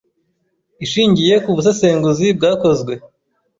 [0.85, 2.93] ishingiye ku busesenguzi bwakozwe